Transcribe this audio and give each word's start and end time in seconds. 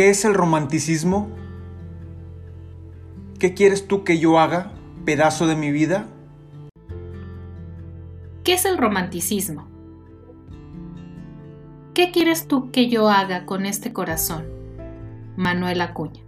¿Qué 0.00 0.08
es 0.08 0.24
el 0.24 0.32
romanticismo? 0.32 1.28
¿Qué 3.38 3.52
quieres 3.52 3.86
tú 3.86 4.02
que 4.02 4.18
yo 4.18 4.38
haga, 4.38 4.72
pedazo 5.04 5.46
de 5.46 5.56
mi 5.56 5.70
vida? 5.70 6.08
¿Qué 8.42 8.54
es 8.54 8.64
el 8.64 8.78
romanticismo? 8.78 9.68
¿Qué 11.92 12.12
quieres 12.12 12.48
tú 12.48 12.70
que 12.70 12.88
yo 12.88 13.10
haga 13.10 13.44
con 13.44 13.66
este 13.66 13.92
corazón? 13.92 14.46
Manuel 15.36 15.82
Acuña. 15.82 16.22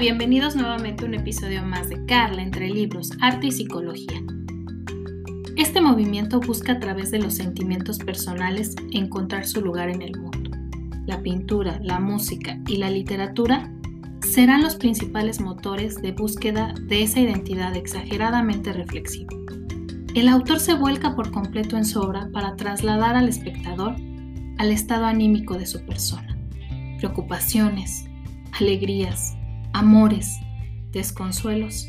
Bienvenidos 0.00 0.56
nuevamente 0.56 1.04
a 1.04 1.08
un 1.08 1.12
episodio 1.12 1.62
más 1.62 1.90
de 1.90 2.06
Carla 2.06 2.40
entre 2.40 2.70
libros, 2.70 3.10
arte 3.20 3.48
y 3.48 3.52
psicología. 3.52 4.22
Este 5.58 5.82
movimiento 5.82 6.40
busca 6.40 6.72
a 6.72 6.80
través 6.80 7.10
de 7.10 7.18
los 7.18 7.34
sentimientos 7.34 7.98
personales 7.98 8.74
encontrar 8.92 9.46
su 9.46 9.60
lugar 9.60 9.90
en 9.90 10.00
el 10.00 10.18
mundo. 10.18 10.56
La 11.04 11.20
pintura, 11.20 11.78
la 11.82 12.00
música 12.00 12.58
y 12.66 12.78
la 12.78 12.88
literatura 12.88 13.70
serán 14.26 14.62
los 14.62 14.76
principales 14.76 15.38
motores 15.38 16.00
de 16.00 16.12
búsqueda 16.12 16.72
de 16.80 17.02
esa 17.02 17.20
identidad 17.20 17.76
exageradamente 17.76 18.72
reflexiva. 18.72 19.34
El 20.14 20.28
autor 20.28 20.60
se 20.60 20.72
vuelca 20.72 21.14
por 21.14 21.30
completo 21.30 21.76
en 21.76 21.84
su 21.84 22.00
obra 22.00 22.30
para 22.32 22.56
trasladar 22.56 23.16
al 23.16 23.28
espectador 23.28 23.96
al 24.56 24.70
estado 24.70 25.04
anímico 25.04 25.58
de 25.58 25.66
su 25.66 25.84
persona, 25.84 26.38
preocupaciones, 26.98 28.06
alegrías, 28.58 29.36
amores, 29.72 30.38
desconsuelos 30.92 31.88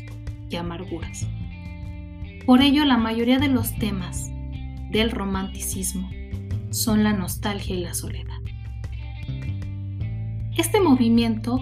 y 0.50 0.56
amarguras. 0.56 1.26
Por 2.46 2.62
ello, 2.62 2.84
la 2.84 2.96
mayoría 2.96 3.38
de 3.38 3.48
los 3.48 3.76
temas 3.78 4.30
del 4.90 5.10
romanticismo 5.10 6.10
son 6.70 7.04
la 7.04 7.12
nostalgia 7.12 7.76
y 7.76 7.80
la 7.80 7.94
soledad. 7.94 8.38
Este 10.56 10.80
movimiento 10.80 11.60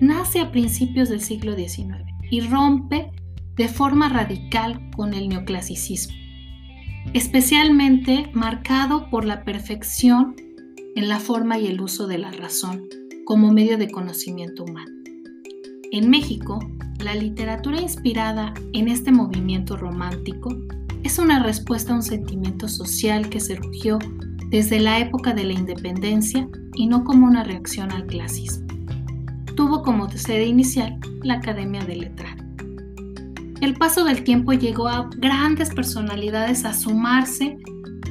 nace 0.00 0.40
a 0.40 0.50
principios 0.50 1.08
del 1.08 1.20
siglo 1.20 1.54
XIX 1.54 2.04
y 2.30 2.40
rompe 2.40 3.10
de 3.56 3.68
forma 3.68 4.08
radical 4.08 4.90
con 4.96 5.14
el 5.14 5.28
neoclasicismo, 5.28 6.14
especialmente 7.12 8.30
marcado 8.32 9.10
por 9.10 9.24
la 9.24 9.44
perfección 9.44 10.34
en 10.96 11.08
la 11.08 11.20
forma 11.20 11.58
y 11.58 11.66
el 11.66 11.80
uso 11.80 12.06
de 12.06 12.18
la 12.18 12.32
razón 12.32 12.88
como 13.24 13.52
medio 13.52 13.78
de 13.78 13.90
conocimiento 13.90 14.64
humano. 14.64 15.01
En 15.94 16.08
México, 16.08 16.58
la 17.00 17.14
literatura 17.14 17.78
inspirada 17.78 18.54
en 18.72 18.88
este 18.88 19.12
movimiento 19.12 19.76
romántico 19.76 20.48
es 21.02 21.18
una 21.18 21.42
respuesta 21.42 21.92
a 21.92 21.96
un 21.96 22.02
sentimiento 22.02 22.66
social 22.66 23.28
que 23.28 23.40
surgió 23.40 23.98
desde 24.48 24.80
la 24.80 25.00
época 25.00 25.34
de 25.34 25.44
la 25.44 25.52
independencia 25.52 26.48
y 26.76 26.86
no 26.86 27.04
como 27.04 27.26
una 27.26 27.44
reacción 27.44 27.92
al 27.92 28.06
clasismo. 28.06 28.66
Tuvo 29.54 29.82
como 29.82 30.08
sede 30.08 30.46
inicial 30.46 30.98
la 31.24 31.34
Academia 31.34 31.84
de 31.84 31.96
Letras. 31.96 32.36
El 33.60 33.74
paso 33.74 34.06
del 34.06 34.24
tiempo 34.24 34.54
llegó 34.54 34.88
a 34.88 35.10
grandes 35.18 35.68
personalidades 35.74 36.64
a 36.64 36.72
sumarse 36.72 37.58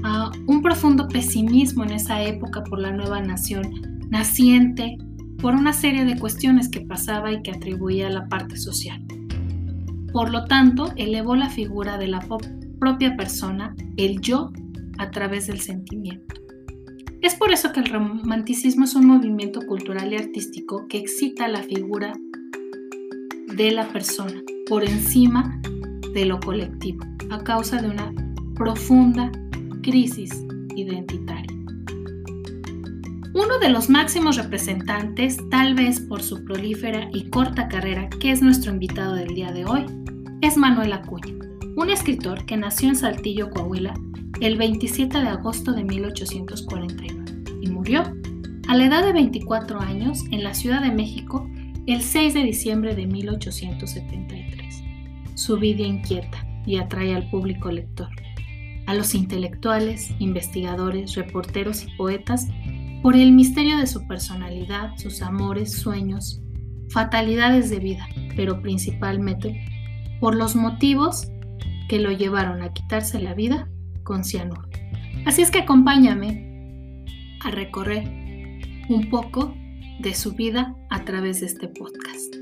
a 0.03 0.31
un 0.45 0.61
profundo 0.61 1.07
pesimismo 1.07 1.83
en 1.83 1.93
esa 1.93 2.21
época 2.21 2.63
por 2.63 2.77
la 2.77 2.91
nueva 2.91 3.21
nación 3.21 4.07
naciente 4.11 4.99
por 5.41 5.55
una 5.55 5.73
serie 5.73 6.05
de 6.05 6.19
cuestiones 6.19 6.69
que 6.69 6.81
pasaba 6.81 7.31
y 7.31 7.41
que 7.41 7.51
atribuía 7.51 8.07
a 8.07 8.11
la 8.11 8.29
parte 8.29 8.57
social. 8.57 9.03
Por 10.13 10.29
lo 10.29 10.45
tanto, 10.45 10.93
elevó 10.97 11.35
la 11.35 11.49
figura 11.49 11.97
de 11.97 12.07
la 12.07 12.23
propia 12.79 13.15
persona, 13.15 13.75
el 13.97 14.21
yo, 14.21 14.51
a 14.97 15.09
través 15.09 15.47
del 15.47 15.59
sentimiento. 15.59 16.35
Es 17.21 17.35
por 17.35 17.51
eso 17.51 17.71
que 17.71 17.79
el 17.79 17.87
romanticismo 17.87 18.85
es 18.85 18.95
un 18.95 19.05
movimiento 19.05 19.61
cultural 19.61 20.11
y 20.11 20.17
artístico 20.17 20.87
que 20.87 20.97
excita 20.97 21.47
la 21.47 21.63
figura 21.63 22.13
de 23.55 23.71
la 23.71 23.87
persona 23.89 24.41
por 24.67 24.83
encima 24.83 25.61
de 26.13 26.25
lo 26.25 26.39
colectivo, 26.39 27.03
a 27.29 27.43
causa 27.43 27.81
de 27.81 27.89
una 27.89 28.13
profunda 28.55 29.31
crisis 29.81 30.45
identitaria. 30.75 31.50
Uno 33.33 33.59
de 33.59 33.69
los 33.69 33.89
máximos 33.89 34.35
representantes, 34.35 35.37
tal 35.49 35.73
vez 35.73 36.01
por 36.01 36.21
su 36.21 36.43
prolífera 36.43 37.09
y 37.13 37.29
corta 37.29 37.69
carrera, 37.69 38.09
que 38.19 38.29
es 38.29 38.41
nuestro 38.41 38.73
invitado 38.73 39.15
del 39.15 39.33
día 39.33 39.53
de 39.53 39.63
hoy, 39.63 39.85
es 40.41 40.57
Manuel 40.57 40.91
Acuña, 40.91 41.33
un 41.77 41.89
escritor 41.89 42.45
que 42.45 42.57
nació 42.57 42.89
en 42.89 42.97
Saltillo, 42.97 43.49
Coahuila, 43.49 43.93
el 44.41 44.57
27 44.57 45.17
de 45.21 45.29
agosto 45.29 45.71
de 45.71 45.85
1849 45.85 47.23
y 47.61 47.69
murió 47.69 48.03
a 48.67 48.75
la 48.75 48.85
edad 48.85 49.05
de 49.05 49.13
24 49.13 49.79
años 49.79 50.25
en 50.31 50.43
la 50.43 50.53
Ciudad 50.53 50.81
de 50.81 50.91
México 50.91 51.49
el 51.87 52.01
6 52.01 52.33
de 52.33 52.43
diciembre 52.43 52.95
de 52.95 53.07
1873. 53.07 54.83
Su 55.35 55.57
vida 55.57 55.83
inquieta 55.83 56.45
y 56.65 56.75
atrae 56.75 57.15
al 57.15 57.29
público 57.29 57.71
lector, 57.71 58.09
a 58.87 58.93
los 58.93 59.15
intelectuales, 59.15 60.11
investigadores, 60.19 61.15
reporteros 61.15 61.83
y 61.83 61.95
poetas 61.95 62.49
por 63.01 63.15
el 63.15 63.31
misterio 63.31 63.77
de 63.77 63.87
su 63.87 64.07
personalidad, 64.07 64.95
sus 64.97 65.21
amores, 65.21 65.73
sueños, 65.73 66.41
fatalidades 66.89 67.69
de 67.69 67.79
vida, 67.79 68.07
pero 68.35 68.61
principalmente 68.61 69.65
por 70.19 70.35
los 70.35 70.55
motivos 70.55 71.27
que 71.89 71.99
lo 71.99 72.11
llevaron 72.11 72.61
a 72.61 72.73
quitarse 72.73 73.19
la 73.19 73.33
vida 73.33 73.67
con 74.03 74.23
cianuro. 74.23 74.69
Así 75.25 75.41
es 75.41 75.51
que 75.51 75.59
acompáñame 75.59 77.05
a 77.43 77.51
recorrer 77.51 78.07
un 78.89 79.09
poco 79.09 79.53
de 79.99 80.13
su 80.13 80.33
vida 80.33 80.75
a 80.89 81.03
través 81.03 81.41
de 81.41 81.47
este 81.47 81.67
podcast. 81.67 82.35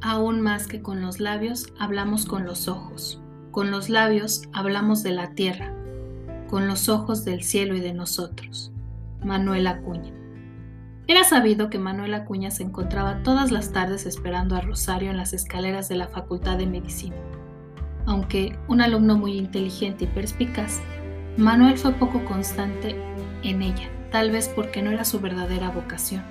Aún 0.00 0.40
más 0.40 0.66
que 0.66 0.82
con 0.82 1.00
los 1.00 1.20
labios, 1.20 1.72
hablamos 1.78 2.26
con 2.26 2.44
los 2.44 2.68
ojos. 2.68 3.21
Con 3.52 3.70
los 3.70 3.90
labios 3.90 4.48
hablamos 4.54 5.02
de 5.02 5.10
la 5.10 5.34
tierra, 5.34 5.74
con 6.48 6.68
los 6.68 6.88
ojos 6.88 7.22
del 7.26 7.42
cielo 7.42 7.76
y 7.76 7.80
de 7.80 7.92
nosotros. 7.92 8.72
Manuel 9.22 9.66
Acuña. 9.66 10.10
Era 11.06 11.22
sabido 11.22 11.68
que 11.68 11.78
Manuel 11.78 12.14
Acuña 12.14 12.50
se 12.50 12.62
encontraba 12.62 13.22
todas 13.22 13.50
las 13.50 13.70
tardes 13.70 14.06
esperando 14.06 14.56
a 14.56 14.62
Rosario 14.62 15.10
en 15.10 15.18
las 15.18 15.34
escaleras 15.34 15.90
de 15.90 15.96
la 15.96 16.08
Facultad 16.08 16.56
de 16.56 16.66
Medicina. 16.66 17.16
Aunque 18.06 18.58
un 18.68 18.80
alumno 18.80 19.18
muy 19.18 19.36
inteligente 19.36 20.04
y 20.04 20.06
perspicaz, 20.06 20.80
Manuel 21.36 21.76
fue 21.76 21.92
poco 21.92 22.24
constante 22.24 22.96
en 23.42 23.60
ella, 23.60 23.90
tal 24.10 24.30
vez 24.30 24.48
porque 24.48 24.80
no 24.80 24.92
era 24.92 25.04
su 25.04 25.20
verdadera 25.20 25.68
vocación, 25.68 26.22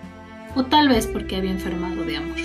o 0.56 0.64
tal 0.64 0.90
vez 0.90 1.06
porque 1.06 1.36
había 1.36 1.52
enfermado 1.52 2.04
de 2.04 2.18
amor. 2.18 2.40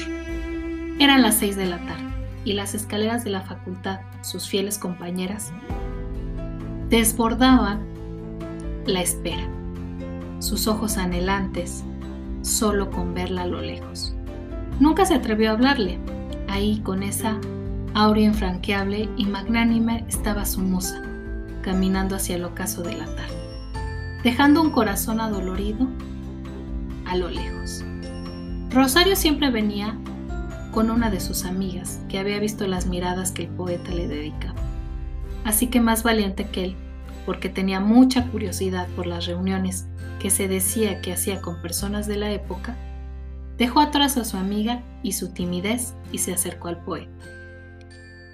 Eran 0.98 1.22
las 1.22 1.36
seis 1.36 1.56
de 1.56 1.64
la 1.64 1.78
tarde 1.78 2.04
y 2.44 2.52
las 2.52 2.74
escaleras 2.74 3.24
de 3.24 3.30
la 3.30 3.40
facultad, 3.40 4.00
sus 4.26 4.48
fieles 4.48 4.76
compañeras, 4.76 5.52
desbordaban 6.90 7.80
la 8.84 9.00
espera, 9.00 9.48
sus 10.40 10.66
ojos 10.66 10.96
anhelantes, 10.96 11.84
solo 12.42 12.90
con 12.90 13.14
verla 13.14 13.42
a 13.42 13.46
lo 13.46 13.60
lejos. 13.60 14.14
Nunca 14.80 15.06
se 15.06 15.14
atrevió 15.14 15.50
a 15.50 15.52
hablarle. 15.54 15.98
Ahí, 16.48 16.80
con 16.80 17.02
esa 17.02 17.38
aurea 17.94 18.26
infranqueable 18.26 19.08
y 19.16 19.26
magnánime, 19.26 20.04
estaba 20.08 20.44
su 20.44 20.60
musa, 20.60 21.02
caminando 21.62 22.16
hacia 22.16 22.36
el 22.36 22.44
ocaso 22.44 22.82
de 22.82 22.96
la 22.96 23.06
tarde, 23.06 23.34
dejando 24.22 24.60
un 24.60 24.70
corazón 24.70 25.20
adolorido 25.20 25.88
a 27.04 27.16
lo 27.16 27.30
lejos. 27.30 27.84
Rosario 28.70 29.16
siempre 29.16 29.50
venía 29.50 29.96
con 30.76 30.90
una 30.90 31.08
de 31.08 31.20
sus 31.20 31.46
amigas, 31.46 32.00
que 32.06 32.18
había 32.18 32.38
visto 32.38 32.66
las 32.66 32.84
miradas 32.84 33.32
que 33.32 33.44
el 33.44 33.48
poeta 33.48 33.92
le 33.92 34.08
dedicaba. 34.08 34.60
Así 35.42 35.68
que 35.68 35.80
más 35.80 36.02
valiente 36.02 36.50
que 36.50 36.64
él, 36.64 36.76
porque 37.24 37.48
tenía 37.48 37.80
mucha 37.80 38.26
curiosidad 38.26 38.86
por 38.88 39.06
las 39.06 39.24
reuniones 39.24 39.86
que 40.20 40.28
se 40.28 40.48
decía 40.48 41.00
que 41.00 41.14
hacía 41.14 41.40
con 41.40 41.62
personas 41.62 42.06
de 42.06 42.18
la 42.18 42.30
época, 42.30 42.76
dejó 43.56 43.80
atrás 43.80 44.18
a 44.18 44.26
su 44.26 44.36
amiga 44.36 44.82
y 45.02 45.12
su 45.12 45.32
timidez 45.32 45.94
y 46.12 46.18
se 46.18 46.34
acercó 46.34 46.68
al 46.68 46.84
poeta. 46.84 47.24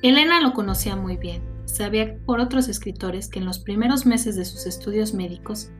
Elena 0.02 0.40
lo 0.40 0.52
conocía 0.52 0.96
muy 0.96 1.16
bien. 1.18 1.44
Sabía 1.66 2.16
por 2.26 2.40
otros 2.40 2.66
escritores 2.66 3.28
que 3.28 3.38
en 3.38 3.44
los 3.44 3.60
primeros 3.60 4.04
meses 4.04 4.34
de 4.34 4.44
sus 4.44 4.66
estudios 4.66 5.14
médicos 5.14 5.70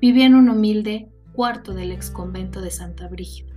vivía 0.00 0.26
en 0.26 0.36
un 0.36 0.50
humilde 0.50 1.10
cuarto 1.32 1.74
del 1.74 1.90
ex 1.90 2.12
convento 2.12 2.60
de 2.60 2.70
Santa 2.70 3.08
Brígida, 3.08 3.56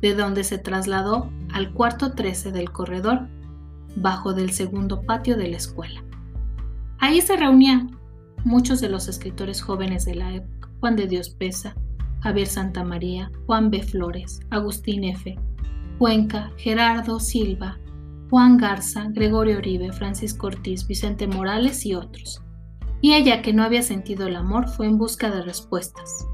de 0.00 0.14
donde 0.14 0.44
se 0.44 0.58
trasladó 0.58 1.30
al 1.52 1.72
cuarto 1.72 2.12
13 2.12 2.52
del 2.52 2.70
corredor, 2.70 3.28
bajo 3.96 4.32
del 4.32 4.50
segundo 4.50 5.02
patio 5.02 5.36
de 5.36 5.48
la 5.48 5.56
escuela. 5.56 6.02
Ahí 6.98 7.20
se 7.20 7.36
reunían 7.36 7.98
muchos 8.44 8.80
de 8.80 8.88
los 8.88 9.08
escritores 9.08 9.60
jóvenes 9.60 10.04
de 10.04 10.14
la 10.14 10.34
época, 10.34 10.70
Juan 10.80 10.96
de 10.96 11.06
Dios 11.06 11.30
Pesa, 11.30 11.74
Javier 12.20 12.46
Santamaría, 12.46 13.30
Juan 13.46 13.70
B. 13.70 13.82
Flores, 13.82 14.40
Agustín 14.50 15.04
F., 15.04 15.38
Cuenca, 15.98 16.52
Gerardo 16.56 17.18
Silva, 17.18 17.78
Juan 18.30 18.58
Garza, 18.58 19.06
Gregorio 19.10 19.58
Oribe, 19.58 19.92
Francisco 19.92 20.48
Ortiz, 20.48 20.86
Vicente 20.86 21.26
Morales 21.26 21.84
y 21.86 21.94
otros. 21.94 22.42
Y 23.00 23.14
ella, 23.14 23.42
que 23.42 23.52
no 23.52 23.62
había 23.62 23.82
sentido 23.82 24.26
el 24.26 24.36
amor, 24.36 24.68
fue 24.68 24.86
en 24.86 24.98
busca 24.98 25.30
de 25.30 25.42
respuestas. 25.42 26.26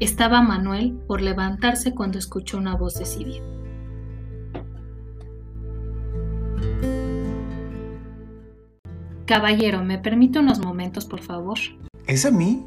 Estaba 0.00 0.40
Manuel 0.40 0.98
por 1.06 1.20
levantarse 1.20 1.94
cuando 1.94 2.18
escuchó 2.18 2.56
una 2.56 2.74
voz 2.74 2.98
decidida. 2.98 3.44
Caballero, 9.26 9.84
¿me 9.84 9.98
permite 9.98 10.38
unos 10.38 10.58
momentos, 10.58 11.04
por 11.04 11.20
favor? 11.20 11.58
¿Es 12.06 12.24
a 12.24 12.30
mí? 12.30 12.64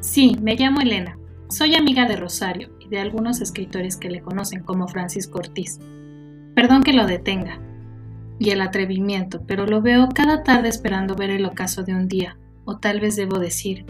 Sí, 0.00 0.36
me 0.42 0.56
llamo 0.56 0.80
Elena. 0.80 1.16
Soy 1.48 1.76
amiga 1.76 2.06
de 2.06 2.16
Rosario 2.16 2.70
y 2.80 2.88
de 2.88 2.98
algunos 2.98 3.40
escritores 3.40 3.96
que 3.96 4.10
le 4.10 4.20
conocen 4.20 4.64
como 4.64 4.88
Francisco 4.88 5.38
Ortiz. 5.38 5.78
Perdón 6.56 6.82
que 6.82 6.92
lo 6.92 7.06
detenga 7.06 7.60
y 8.40 8.50
el 8.50 8.62
atrevimiento, 8.62 9.42
pero 9.46 9.64
lo 9.64 9.80
veo 9.80 10.08
cada 10.12 10.42
tarde 10.42 10.68
esperando 10.68 11.14
ver 11.14 11.30
el 11.30 11.44
ocaso 11.44 11.84
de 11.84 11.94
un 11.94 12.08
día, 12.08 12.36
o 12.64 12.78
tal 12.78 12.98
vez 12.98 13.14
debo 13.14 13.38
decir, 13.38 13.84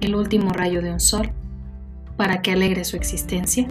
el 0.00 0.14
último 0.14 0.50
rayo 0.50 0.82
de 0.82 0.92
un 0.92 1.00
sol 1.00 1.32
para 2.18 2.42
que 2.42 2.50
alegre 2.50 2.84
su 2.84 2.96
existencia? 2.96 3.68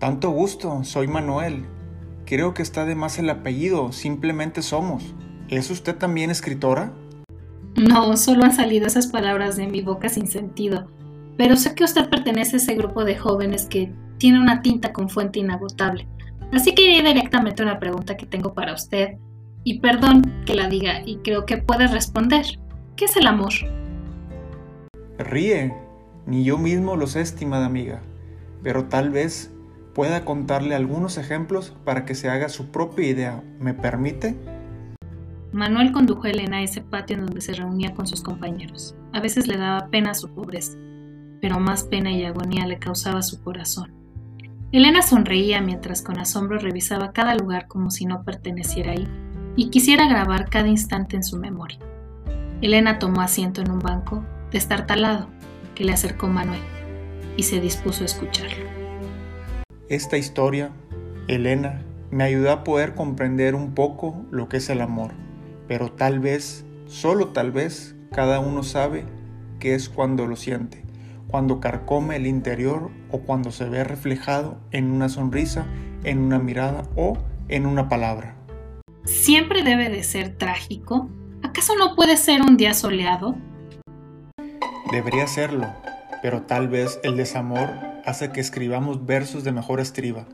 Tanto 0.00 0.30
gusto, 0.30 0.82
soy 0.82 1.06
Manuel. 1.06 1.66
Creo 2.24 2.54
que 2.54 2.62
está 2.62 2.86
de 2.86 2.94
más 2.94 3.18
el 3.18 3.30
apellido, 3.30 3.92
simplemente 3.92 4.62
somos. 4.62 5.14
¿Es 5.48 5.70
usted 5.70 5.94
también 5.94 6.30
escritora? 6.30 6.92
No, 7.76 8.16
solo 8.16 8.44
han 8.44 8.54
salido 8.54 8.86
esas 8.86 9.08
palabras 9.08 9.56
de 9.56 9.66
mi 9.66 9.82
boca 9.82 10.08
sin 10.08 10.26
sentido. 10.26 10.90
Pero 11.36 11.56
sé 11.56 11.74
que 11.74 11.84
usted 11.84 12.08
pertenece 12.08 12.56
a 12.56 12.58
ese 12.58 12.74
grupo 12.74 13.04
de 13.04 13.16
jóvenes 13.16 13.66
que 13.66 13.92
tiene 14.18 14.40
una 14.40 14.62
tinta 14.62 14.92
con 14.92 15.10
fuente 15.10 15.40
inagotable. 15.40 16.08
Así 16.52 16.74
que 16.74 16.82
iré 16.82 17.06
directamente 17.06 17.62
a 17.62 17.66
una 17.66 17.78
pregunta 17.78 18.16
que 18.16 18.26
tengo 18.26 18.54
para 18.54 18.72
usted. 18.72 19.18
Y 19.64 19.80
perdón 19.80 20.22
que 20.46 20.54
la 20.54 20.68
diga, 20.68 21.02
y 21.04 21.16
creo 21.18 21.44
que 21.44 21.58
puede 21.58 21.88
responder. 21.88 22.46
¿Qué 22.96 23.04
es 23.04 23.16
el 23.16 23.26
amor? 23.26 23.52
Ríe, 25.18 25.74
ni 26.26 26.44
yo 26.44 26.58
mismo 26.58 26.96
lo 26.96 27.06
sé, 27.06 27.20
estimada 27.20 27.66
amiga, 27.66 28.00
pero 28.62 28.84
tal 28.84 29.10
vez 29.10 29.50
pueda 29.94 30.24
contarle 30.24 30.74
algunos 30.74 31.18
ejemplos 31.18 31.72
para 31.84 32.04
que 32.04 32.14
se 32.14 32.28
haga 32.28 32.48
su 32.48 32.70
propia 32.70 33.06
idea. 33.06 33.42
¿Me 33.60 33.74
permite? 33.74 34.36
Manuel 35.52 35.92
condujo 35.92 36.24
a 36.24 36.30
Elena 36.30 36.58
a 36.58 36.62
ese 36.62 36.80
patio 36.80 37.16
en 37.16 37.26
donde 37.26 37.40
se 37.40 37.52
reunía 37.52 37.94
con 37.94 38.06
sus 38.06 38.22
compañeros. 38.22 38.96
A 39.12 39.20
veces 39.20 39.46
le 39.46 39.56
daba 39.56 39.88
pena 39.88 40.14
su 40.14 40.34
pobreza, 40.34 40.76
pero 41.40 41.60
más 41.60 41.84
pena 41.84 42.10
y 42.10 42.24
agonía 42.24 42.66
le 42.66 42.78
causaba 42.78 43.22
su 43.22 43.40
corazón. 43.40 43.92
Elena 44.72 45.02
sonreía 45.02 45.60
mientras 45.60 46.02
con 46.02 46.18
asombro 46.18 46.58
revisaba 46.58 47.12
cada 47.12 47.36
lugar 47.36 47.68
como 47.68 47.92
si 47.92 48.06
no 48.06 48.24
perteneciera 48.24 48.90
ahí 48.90 49.06
y 49.54 49.70
quisiera 49.70 50.08
grabar 50.08 50.50
cada 50.50 50.66
instante 50.66 51.14
en 51.14 51.22
su 51.22 51.38
memoria. 51.38 51.78
Elena 52.60 52.98
tomó 52.98 53.20
asiento 53.20 53.60
en 53.60 53.70
un 53.70 53.78
banco 53.78 54.24
destartalado 54.50 55.28
que 55.74 55.84
le 55.84 55.92
acercó 55.92 56.26
Manuel 56.26 56.62
y 57.36 57.42
se 57.42 57.60
dispuso 57.60 58.02
a 58.02 58.06
escucharlo. 58.06 58.64
Esta 59.88 60.16
historia, 60.16 60.70
Elena, 61.28 61.82
me 62.10 62.24
ayudó 62.24 62.52
a 62.52 62.64
poder 62.64 62.94
comprender 62.94 63.54
un 63.54 63.74
poco 63.74 64.24
lo 64.30 64.48
que 64.48 64.58
es 64.58 64.70
el 64.70 64.80
amor, 64.80 65.12
pero 65.66 65.90
tal 65.90 66.20
vez, 66.20 66.64
solo 66.86 67.28
tal 67.28 67.50
vez, 67.52 67.96
cada 68.12 68.40
uno 68.40 68.62
sabe 68.62 69.04
qué 69.58 69.74
es 69.74 69.88
cuando 69.88 70.26
lo 70.26 70.36
siente, 70.36 70.84
cuando 71.28 71.58
carcome 71.60 72.16
el 72.16 72.26
interior 72.26 72.90
o 73.10 73.20
cuando 73.20 73.50
se 73.50 73.68
ve 73.68 73.82
reflejado 73.82 74.58
en 74.70 74.90
una 74.90 75.08
sonrisa, 75.08 75.66
en 76.04 76.18
una 76.18 76.38
mirada 76.38 76.82
o 76.96 77.18
en 77.48 77.66
una 77.66 77.88
palabra. 77.88 78.36
¿Siempre 79.04 79.62
debe 79.64 79.90
de 79.90 80.02
ser 80.02 80.36
trágico? 80.36 81.10
¿Acaso 81.42 81.74
no 81.76 81.94
puede 81.94 82.16
ser 82.16 82.42
un 82.42 82.56
día 82.56 82.72
soleado? 82.72 83.36
Debería 84.92 85.26
serlo, 85.26 85.66
pero 86.22 86.42
tal 86.42 86.68
vez 86.68 87.00
el 87.02 87.16
desamor 87.16 87.70
hace 88.04 88.30
que 88.30 88.40
escribamos 88.40 89.06
versos 89.06 89.44
de 89.44 89.52
mejor 89.52 89.80
estriba, 89.80 90.26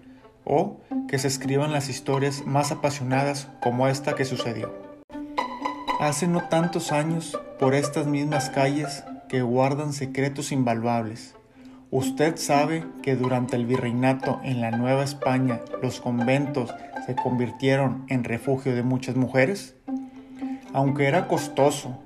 o 0.44 0.80
que 1.08 1.18
se 1.18 1.28
escriban 1.28 1.72
las 1.72 1.88
historias 1.88 2.44
más 2.46 2.72
apasionadas 2.72 3.48
como 3.62 3.88
esta 3.88 4.14
que 4.14 4.24
sucedió. 4.24 4.72
Hace 6.00 6.26
no 6.26 6.48
tantos 6.48 6.92
años, 6.92 7.38
por 7.58 7.74
estas 7.74 8.06
mismas 8.06 8.50
calles 8.50 9.04
que 9.28 9.42
guardan 9.42 9.92
secretos 9.92 10.50
invaluables, 10.50 11.34
¿usted 11.90 12.36
sabe 12.36 12.84
que 13.02 13.16
durante 13.16 13.56
el 13.56 13.66
virreinato 13.66 14.40
en 14.42 14.60
la 14.60 14.70
Nueva 14.70 15.04
España 15.04 15.60
los 15.82 16.00
conventos 16.00 16.74
se 17.06 17.14
convirtieron 17.14 18.04
en 18.08 18.24
refugio 18.24 18.74
de 18.74 18.82
muchas 18.82 19.14
mujeres? 19.14 19.76
Aunque 20.72 21.06
era 21.06 21.28
costoso, 21.28 21.98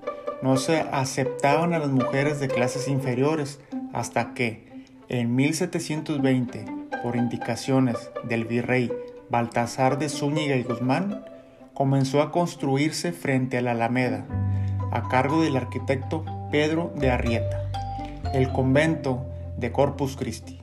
no 0.44 0.58
se 0.58 0.80
aceptaban 0.80 1.72
a 1.72 1.78
las 1.78 1.88
mujeres 1.88 2.38
de 2.38 2.48
clases 2.48 2.86
inferiores 2.88 3.60
hasta 3.94 4.34
que, 4.34 4.84
en 5.08 5.34
1720, 5.34 6.66
por 7.02 7.16
indicaciones 7.16 7.96
del 8.24 8.44
virrey 8.44 8.92
Baltasar 9.30 9.98
de 9.98 10.10
Zúñiga 10.10 10.54
y 10.56 10.62
Guzmán, 10.62 11.24
comenzó 11.72 12.20
a 12.20 12.30
construirse 12.30 13.12
frente 13.12 13.56
a 13.56 13.62
la 13.62 13.70
Alameda, 13.70 14.26
a 14.92 15.08
cargo 15.08 15.40
del 15.40 15.56
arquitecto 15.56 16.26
Pedro 16.50 16.92
de 16.94 17.10
Arrieta, 17.10 17.70
el 18.34 18.52
convento 18.52 19.24
de 19.56 19.72
Corpus 19.72 20.14
Christi. 20.14 20.60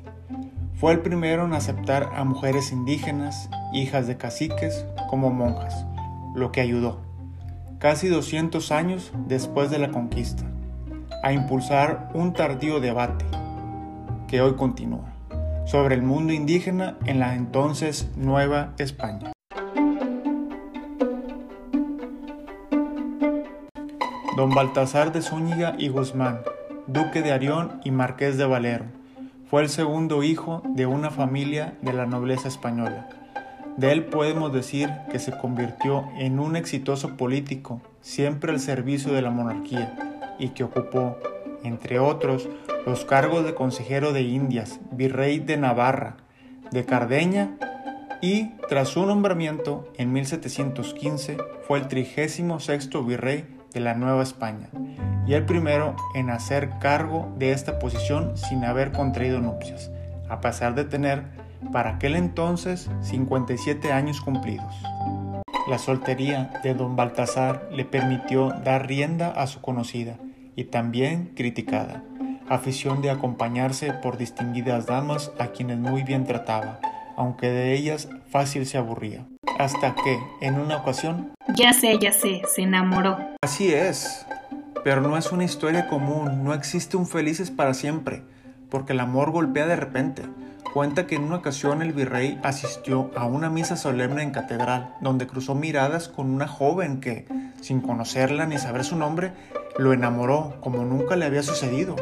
Fue 0.76 0.92
el 0.92 1.00
primero 1.00 1.46
en 1.46 1.54
aceptar 1.54 2.12
a 2.14 2.24
mujeres 2.24 2.72
indígenas, 2.72 3.50
hijas 3.74 4.06
de 4.06 4.16
caciques, 4.16 4.86
como 5.10 5.32
monjas, 5.32 5.88
lo 6.36 6.52
que 6.52 6.62
ayudó 6.62 7.11
casi 7.82 8.10
200 8.10 8.72
años 8.72 9.12
después 9.28 9.72
de 9.72 9.80
la 9.80 9.90
conquista, 9.90 10.44
a 11.24 11.34
impulsar 11.34 12.12
un 12.14 12.32
tardío 12.32 12.80
debate 12.80 13.26
que 14.28 14.40
hoy 14.40 14.54
continúa 14.54 15.16
sobre 15.66 15.96
el 15.96 16.04
mundo 16.04 16.32
indígena 16.32 16.98
en 17.06 17.20
la 17.20 17.34
entonces 17.34 18.08
Nueva 18.16 18.74
España. 18.78 19.32
Don 24.38 24.52
Baltasar 24.52 25.12
de 25.12 25.24
Zúñiga 25.24 25.74
y 25.78 25.90
Guzmán, 25.90 26.42
duque 26.86 27.24
de 27.24 27.32
Arión 27.32 27.82
y 27.84 27.90
marqués 27.90 28.38
de 28.38 28.46
Valero, 28.46 28.86
fue 29.50 29.64
el 29.64 29.70
segundo 29.70 30.22
hijo 30.22 30.62
de 30.76 30.86
una 30.86 31.10
familia 31.10 31.74
de 31.82 31.94
la 31.94 32.06
nobleza 32.06 32.48
española 32.48 33.21
de 33.78 33.92
él 33.92 34.06
podemos 34.06 34.52
decir 34.54 34.90
que 35.12 35.20
se 35.20 35.38
convirtió 35.38 36.10
en 36.18 36.40
un 36.40 36.56
exitoso 36.56 37.18
político, 37.18 37.82
siempre 38.02 38.52
al 38.52 38.60
servicio 38.60 39.14
de 39.14 39.22
la 39.22 39.32
monarquía, 39.32 39.96
y 40.40 40.50
que 40.50 40.64
ocupó, 40.64 41.18
entre 41.64 42.00
otros, 42.00 42.50
los 42.86 43.06
cargos 43.06 43.46
de 43.46 43.54
consejero 43.54 44.14
de 44.14 44.22
Indias, 44.24 44.80
virrey 44.92 45.40
de 45.40 45.58
Navarra, 45.58 46.18
de 46.72 46.86
Cardeña, 46.86 47.58
y 48.22 48.50
tras 48.70 48.90
su 48.90 49.06
nombramiento 49.06 49.92
en 49.98 50.14
1715 50.14 51.38
fue 51.68 51.80
el 51.80 51.88
36 51.88 52.90
virrey 53.06 53.46
de 53.74 53.80
la 53.80 53.94
Nueva 53.96 54.24
España, 54.24 54.70
y 55.26 55.34
el 55.34 55.46
primero 55.46 55.96
en 56.14 56.30
hacer 56.30 56.70
cargo 56.80 57.34
de 57.38 57.52
esta 57.52 57.80
posición 57.80 58.38
sin 58.38 58.64
haber 58.64 58.92
contraído 58.92 59.40
nupcias, 59.40 59.92
a 60.30 60.42
pesar 60.42 60.76
de 60.76 60.86
tener 60.86 61.41
para 61.72 61.92
aquel 61.92 62.16
entonces 62.16 62.90
57 63.02 63.92
años 63.92 64.22
cumplidos. 64.22 64.76
La 65.68 65.78
soltería 65.78 66.52
de 66.64 66.74
don 66.74 66.96
Baltasar 66.96 67.70
le 67.72 67.86
permitió 67.86 68.50
dar 68.64 68.88
rienda 68.88 69.30
a 69.30 69.48
su 69.48 69.62
conocida 69.62 70.18
y 70.56 70.66
también 70.66 71.32
criticada 71.36 72.04
afición 72.54 73.02
de 73.02 73.10
acompañarse 73.10 73.94
por 73.94 74.18
distinguidas 74.18 74.86
damas 74.86 75.32
a 75.40 75.48
quienes 75.48 75.78
muy 75.78 76.04
bien 76.04 76.26
trataba, 76.26 76.80
aunque 77.16 77.50
de 77.50 77.74
ellas 77.74 78.10
fácil 78.30 78.66
se 78.66 78.78
aburría. 78.78 79.26
Hasta 79.58 79.96
que, 79.96 80.20
en 80.42 80.60
una 80.60 80.78
ocasión... 80.78 81.32
Ya 81.56 81.72
sé, 81.72 81.98
ya 82.00 82.12
sé, 82.12 82.42
se 82.54 82.64
enamoró. 82.64 83.18
Así 83.42 83.74
es, 83.74 84.26
pero 84.84 85.02
no 85.02 85.18
es 85.18 85.32
una 85.32 85.46
historia 85.46 85.88
común, 85.88 86.44
no 86.44 86.54
existe 86.54 86.98
un 86.98 87.08
felices 87.08 87.52
para 87.52 87.74
siempre, 87.74 88.24
porque 88.70 88.94
el 88.94 89.00
amor 89.00 89.32
golpea 89.32 89.66
de 89.66 89.76
repente 89.76 90.24
cuenta 90.72 91.06
que 91.06 91.16
en 91.16 91.24
una 91.24 91.38
ocasión 91.38 91.82
el 91.82 91.92
virrey 91.92 92.40
asistió 92.44 93.12
a 93.16 93.26
una 93.26 93.50
misa 93.50 93.76
solemne 93.76 94.24
en 94.24 94.32
catedral, 94.32 94.96
donde 95.02 95.28
cruzó 95.28 95.54
miradas 95.54 96.08
con 96.08 96.30
una 96.30 96.48
joven 96.48 97.02
que, 97.02 97.28
sin 97.62 97.82
conocerla 97.82 98.46
ni 98.46 98.58
saber 98.58 98.84
su 98.84 98.96
nombre, 98.96 99.34
lo 99.78 99.94
enamoró 99.94 100.56
como 100.62 100.84
nunca 100.84 101.16
le 101.16 101.26
había 101.26 101.44
sucedido. 101.44 101.96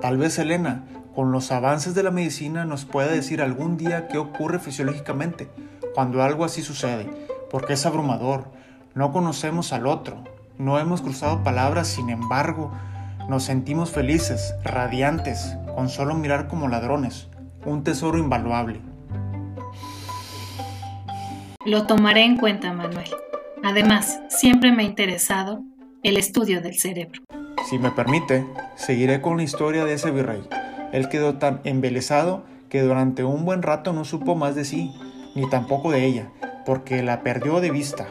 Tal 0.00 0.16
vez 0.16 0.38
Elena, 0.38 0.84
con 1.14 1.30
los 1.30 1.52
avances 1.52 1.94
de 1.94 2.02
la 2.02 2.10
medicina, 2.10 2.64
nos 2.64 2.84
pueda 2.84 3.10
decir 3.10 3.42
algún 3.42 3.76
día 3.76 4.08
qué 4.08 4.18
ocurre 4.18 4.58
fisiológicamente 4.58 5.48
cuando 5.94 6.22
algo 6.22 6.44
así 6.44 6.62
sucede, 6.62 7.08
porque 7.50 7.74
es 7.74 7.86
abrumador. 7.86 8.50
No 8.94 9.12
conocemos 9.12 9.72
al 9.72 9.86
otro, 9.86 10.24
no 10.58 10.78
hemos 10.78 11.02
cruzado 11.02 11.44
palabras, 11.44 11.88
sin 11.88 12.08
embargo, 12.10 12.72
nos 13.28 13.44
sentimos 13.44 13.90
felices, 13.90 14.54
radiantes, 14.64 15.56
con 15.74 15.88
solo 15.88 16.14
mirar 16.14 16.48
como 16.48 16.68
ladrones 16.68 17.28
un 17.66 17.84
tesoro 17.84 18.18
invaluable. 18.18 18.80
Lo 21.64 21.86
tomaré 21.86 22.24
en 22.24 22.36
cuenta, 22.36 22.72
Manuel. 22.72 23.10
Además, 23.64 24.20
siempre 24.28 24.70
me 24.72 24.84
ha 24.84 24.86
interesado 24.86 25.62
el 26.02 26.16
estudio 26.16 26.60
del 26.60 26.78
cerebro. 26.78 27.20
Si 27.68 27.78
me 27.78 27.90
permite, 27.90 28.46
seguiré 28.76 29.20
con 29.20 29.36
la 29.36 29.42
historia 29.42 29.84
de 29.84 29.94
ese 29.94 30.12
virrey. 30.12 30.42
Él 30.92 31.08
quedó 31.08 31.38
tan 31.38 31.60
embelesado 31.64 32.44
que 32.68 32.82
durante 32.82 33.24
un 33.24 33.44
buen 33.44 33.62
rato 33.62 33.92
no 33.92 34.04
supo 34.04 34.36
más 34.36 34.54
de 34.54 34.64
sí, 34.64 34.92
ni 35.34 35.50
tampoco 35.50 35.90
de 35.90 36.04
ella, 36.04 36.30
porque 36.64 37.02
la 37.02 37.24
perdió 37.24 37.60
de 37.60 37.72
vista. 37.72 38.06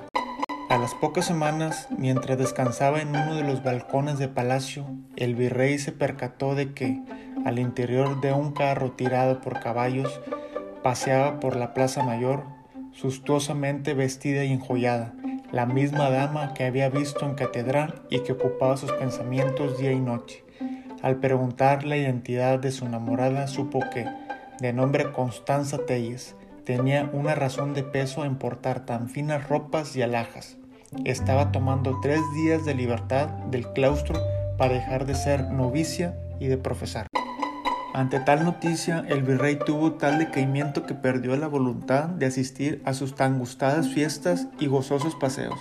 A 0.76 0.78
las 0.78 0.94
pocas 0.94 1.24
semanas, 1.24 1.88
mientras 1.98 2.38
descansaba 2.38 3.00
en 3.00 3.08
uno 3.08 3.36
de 3.36 3.44
los 3.44 3.64
balcones 3.64 4.20
de 4.20 4.28
palacio, 4.28 4.86
el 5.16 5.34
virrey 5.34 5.80
se 5.80 5.94
percató 5.94 6.54
de 6.54 6.74
que, 6.74 7.02
al 7.46 7.60
interior 7.60 8.20
de 8.20 8.34
un 8.34 8.52
carro 8.52 8.92
tirado 8.92 9.40
por 9.40 9.62
caballos, 9.62 10.20
paseaba 10.84 11.40
por 11.40 11.56
la 11.56 11.74
plaza 11.74 12.04
mayor, 12.04 12.44
sustuosamente 12.92 13.94
vestida 13.94 14.44
y 14.44 14.52
enjollada, 14.52 15.14
la 15.54 15.66
misma 15.66 16.10
dama 16.10 16.54
que 16.54 16.66
había 16.66 16.90
visto 16.90 17.26
en 17.26 17.36
catedral 17.36 18.02
y 18.10 18.20
que 18.20 18.34
ocupaba 18.34 18.76
sus 18.76 18.92
pensamientos 18.92 19.78
día 19.78 19.94
y 19.94 20.02
noche. 20.02 20.44
Al 21.02 21.22
preguntar 21.22 21.86
la 21.86 21.96
identidad 21.96 22.60
de 22.60 22.74
su 22.74 22.86
enamorada, 22.86 23.48
supo 23.48 23.80
que, 23.94 24.06
de 24.60 24.74
nombre 24.74 25.14
Constanza 25.14 25.86
Telles, 25.86 26.36
tenía 26.66 27.10
una 27.14 27.34
razón 27.34 27.74
de 27.74 27.84
peso 27.84 28.26
en 28.26 28.36
portar 28.36 28.86
tan 28.86 29.08
finas 29.08 29.48
ropas 29.48 29.96
y 29.96 30.02
alhajas. 30.02 30.58
Estaba 31.04 31.52
tomando 31.52 32.00
tres 32.02 32.22
días 32.34 32.66
de 32.66 32.74
libertad 32.74 33.28
del 33.52 33.68
claustro 33.74 34.20
para 34.58 34.74
dejar 34.74 35.06
de 35.06 35.16
ser 35.16 35.52
novicia 35.52 36.16
y 36.40 36.48
de 36.48 36.58
profesar. 36.58 37.08
Ante 37.94 38.20
tal 38.20 38.44
noticia, 38.44 39.06
el 39.08 39.24
virrey 39.24 39.58
tuvo 39.58 39.94
tal 39.94 40.20
decaimiento 40.20 40.86
que 40.86 40.96
perdió 40.96 41.36
la 41.38 41.48
voluntad 41.48 42.06
de 42.06 42.26
asistir 42.26 42.82
a 42.86 42.94
sus 42.94 43.16
tan 43.16 43.40
gustadas 43.40 43.90
fiestas 43.90 44.48
y 44.60 44.68
gozosos 44.68 45.16
paseos. 45.16 45.60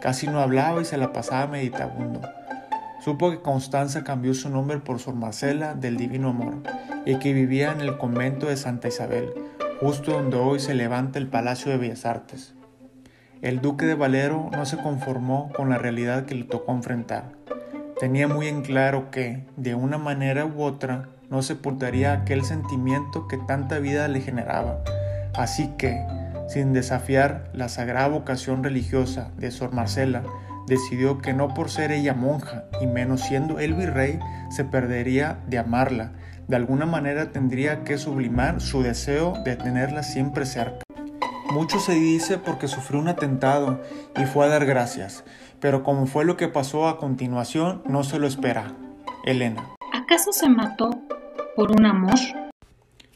Casi 0.00 0.26
no 0.26 0.40
hablaba 0.40 0.82
y 0.82 0.84
se 0.84 0.98
la 0.98 1.12
pasaba 1.12 1.46
meditabundo. 1.46 2.20
Supo 3.02 3.30
que 3.30 3.40
Constanza 3.40 4.04
cambió 4.04 4.34
su 4.34 4.48
nombre 4.48 4.78
por 4.78 4.98
Sor 4.98 5.14
Marcela 5.14 5.74
del 5.74 5.96
Divino 5.96 6.28
Amor 6.28 6.62
y 7.06 7.16
que 7.16 7.32
vivía 7.32 7.72
en 7.72 7.80
el 7.80 7.98
convento 7.98 8.46
de 8.46 8.56
Santa 8.56 8.88
Isabel, 8.88 9.32
justo 9.80 10.12
donde 10.12 10.36
hoy 10.36 10.60
se 10.60 10.74
levanta 10.74 11.18
el 11.18 11.28
Palacio 11.28 11.72
de 11.72 11.78
Bellas 11.78 12.04
Artes. 12.04 12.54
El 13.42 13.60
duque 13.60 13.86
de 13.86 13.96
Valero 13.96 14.50
no 14.52 14.64
se 14.66 14.76
conformó 14.76 15.50
con 15.52 15.68
la 15.68 15.76
realidad 15.76 16.26
que 16.26 16.36
le 16.36 16.44
tocó 16.44 16.70
enfrentar. 16.70 17.24
Tenía 17.98 18.28
muy 18.28 18.46
en 18.46 18.62
claro 18.62 19.10
que, 19.10 19.44
de 19.56 19.74
una 19.74 19.98
manera 19.98 20.46
u 20.46 20.62
otra, 20.62 21.08
no 21.28 21.42
sepultaría 21.42 22.12
aquel 22.12 22.44
sentimiento 22.44 23.26
que 23.26 23.38
tanta 23.38 23.80
vida 23.80 24.06
le 24.06 24.20
generaba. 24.20 24.84
Así 25.34 25.72
que, 25.76 26.06
sin 26.46 26.72
desafiar 26.72 27.50
la 27.52 27.68
sagrada 27.68 28.06
vocación 28.06 28.62
religiosa 28.62 29.32
de 29.36 29.50
Sor 29.50 29.72
Marcela, 29.72 30.22
decidió 30.68 31.18
que 31.18 31.32
no 31.32 31.52
por 31.52 31.68
ser 31.68 31.90
ella 31.90 32.14
monja 32.14 32.66
y 32.80 32.86
menos 32.86 33.22
siendo 33.22 33.58
el 33.58 33.74
virrey, 33.74 34.20
se 34.50 34.64
perdería 34.64 35.38
de 35.48 35.58
amarla. 35.58 36.12
De 36.46 36.54
alguna 36.54 36.86
manera 36.86 37.32
tendría 37.32 37.82
que 37.82 37.98
sublimar 37.98 38.60
su 38.60 38.84
deseo 38.84 39.34
de 39.44 39.56
tenerla 39.56 40.04
siempre 40.04 40.46
cerca. 40.46 40.81
Mucho 41.52 41.78
se 41.80 41.92
dice 41.92 42.38
porque 42.38 42.66
sufrió 42.66 42.98
un 42.98 43.08
atentado 43.08 43.82
y 44.16 44.24
fue 44.24 44.46
a 44.46 44.48
dar 44.48 44.64
gracias, 44.64 45.22
pero 45.60 45.82
como 45.82 46.06
fue 46.06 46.24
lo 46.24 46.38
que 46.38 46.48
pasó 46.48 46.88
a 46.88 46.96
continuación, 46.96 47.82
no 47.84 48.04
se 48.04 48.18
lo 48.18 48.26
espera. 48.26 48.74
Elena. 49.26 49.68
¿Acaso 49.92 50.32
se 50.32 50.48
mató 50.48 50.88
por 51.54 51.70
un 51.70 51.84
amor? 51.84 52.18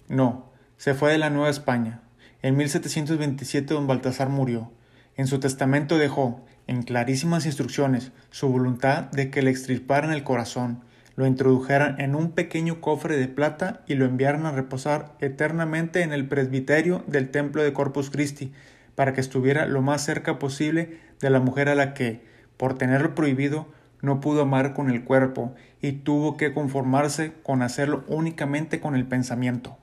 No, 0.08 0.50
se 0.76 0.92
fue 0.92 1.12
de 1.12 1.18
la 1.18 1.30
Nueva 1.30 1.48
España. 1.48 2.02
En 2.42 2.58
1727 2.58 3.72
don 3.72 3.86
Baltasar 3.86 4.28
murió. 4.28 4.70
En 5.16 5.26
su 5.28 5.40
testamento 5.40 5.96
dejó, 5.96 6.44
en 6.66 6.82
clarísimas 6.82 7.46
instrucciones, 7.46 8.12
su 8.30 8.50
voluntad 8.50 9.04
de 9.12 9.30
que 9.30 9.40
le 9.40 9.50
extirparan 9.50 10.12
el 10.12 10.24
corazón, 10.24 10.84
lo 11.16 11.26
introdujeran 11.26 11.99
en 12.00 12.14
un 12.14 12.32
pequeño 12.32 12.80
cofre 12.80 13.16
de 13.16 13.26
plata 13.26 13.82
y 13.87 13.94
lo 13.94 14.04
enviaran 14.04 14.44
a 14.46 14.52
reposar 14.52 15.14
eternamente 15.18 16.02
en 16.02 16.12
el 16.12 16.28
presbiterio 16.28 17.02
del 17.06 17.30
templo 17.30 17.62
de 17.62 17.73
Corpus 17.73 18.11
Christi, 18.11 18.52
para 18.94 19.14
que 19.14 19.23
estuviera 19.23 19.66
lo 19.66 19.82
más 19.82 20.04
cerca 20.04 20.38
posible 20.38 21.00
de 21.20 21.30
la 21.30 21.40
mujer 21.40 21.68
a 21.68 21.75
la 21.75 21.94
que, 21.94 22.25
por 22.56 22.75
tenerlo 22.76 23.14
prohibido, 23.14 23.66
no 24.02 24.20
pudo 24.20 24.42
amar 24.42 24.75
con 24.75 24.90
el 24.90 25.04
cuerpo 25.04 25.54
y 25.80 25.92
tuvo 25.92 26.37
que 26.37 26.52
conformarse 26.52 27.32
con 27.42 27.62
hacerlo 27.62 28.04
únicamente 28.08 28.78
con 28.78 28.94
el 28.94 29.06
pensamiento. 29.06 29.78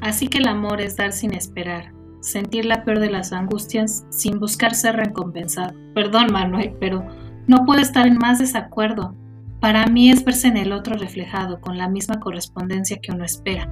Así 0.00 0.28
que 0.28 0.38
el 0.38 0.48
amor 0.48 0.80
es 0.80 0.96
dar 0.96 1.12
sin 1.12 1.32
esperar, 1.32 1.92
sentir 2.20 2.64
la 2.64 2.84
peor 2.84 2.98
de 2.98 3.10
las 3.10 3.32
angustias 3.32 4.04
sin 4.10 4.38
buscar 4.38 4.74
ser 4.74 4.96
recompensado. 4.96 5.74
Perdón, 5.94 6.32
Manuel, 6.32 6.76
pero 6.80 7.06
no 7.46 7.64
puedo 7.64 7.80
estar 7.80 8.06
en 8.06 8.18
más 8.18 8.38
desacuerdo. 8.38 9.14
Para 9.60 9.86
mí 9.86 10.10
es 10.10 10.24
verse 10.24 10.48
en 10.48 10.58
el 10.58 10.72
otro 10.72 10.96
reflejado 10.96 11.60
con 11.60 11.78
la 11.78 11.88
misma 11.88 12.20
correspondencia 12.20 12.98
que 12.98 13.12
uno 13.12 13.24
espera. 13.24 13.68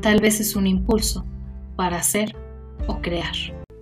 Tal 0.00 0.20
vez 0.20 0.40
es 0.40 0.56
un 0.56 0.66
impulso 0.66 1.24
para 1.76 1.98
hacer 1.98 2.34
o 2.88 3.00
crear. 3.00 3.32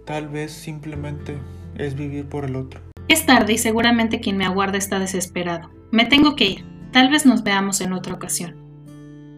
Tal 0.04 0.28
vez 0.28 0.52
simplemente 0.52 1.38
es 1.76 1.94
vivir 1.94 2.26
por 2.26 2.44
el 2.44 2.56
otro. 2.56 2.80
Es 3.08 3.24
tarde 3.24 3.54
y 3.54 3.58
seguramente 3.58 4.20
quien 4.20 4.36
me 4.36 4.44
aguarda 4.44 4.76
está 4.76 4.98
desesperado. 4.98 5.70
Me 5.90 6.04
tengo 6.04 6.36
que 6.36 6.46
ir. 6.46 6.64
Tal 6.92 7.10
vez 7.10 7.24
nos 7.24 7.42
veamos 7.42 7.80
en 7.80 7.94
otra 7.94 8.14
ocasión. 8.14 8.56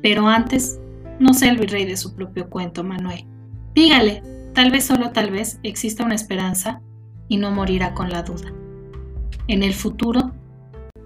Pero 0.02 0.26
antes, 0.26 0.80
no 1.20 1.32
sé 1.34 1.48
el 1.48 1.58
virrey 1.58 1.84
de 1.84 1.96
su 1.96 2.16
propio 2.16 2.50
cuento, 2.50 2.82
Manuel. 2.82 3.26
Dígale, 3.74 4.22
tal 4.54 4.70
vez 4.72 4.84
solo 4.84 5.12
tal 5.12 5.30
vez 5.30 5.60
exista 5.62 6.04
una 6.04 6.16
esperanza 6.16 6.82
y 7.28 7.36
no 7.36 7.52
morirá 7.52 7.94
con 7.94 8.10
la 8.10 8.22
duda. 8.22 8.52
En 9.46 9.62
el 9.62 9.72
futuro... 9.72 10.32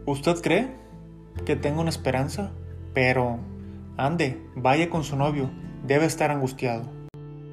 ¿Usted 0.07 0.41
cree 0.41 0.86
que 1.47 1.57
tengo 1.57 1.81
una 1.81 1.91
esperanza? 1.91 2.53
Pero... 2.93 3.39
Ande, 3.97 4.47
vaya 4.55 4.91
con 4.91 5.05
su 5.05 5.17
novio. 5.17 5.49
Debe 5.87 6.05
estar 6.05 6.31
angustiado. 6.31 6.93